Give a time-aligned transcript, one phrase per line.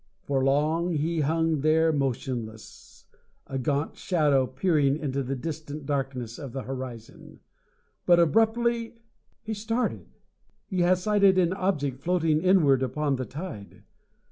[0.23, 3.05] For long he hung there motionless,
[3.45, 7.39] a gaunt shadow peering into the distant darkness of the horizon.
[8.07, 8.95] But abruptly
[9.43, 10.07] He started.
[10.65, 13.83] He has sighted an object floating inward upon the tide.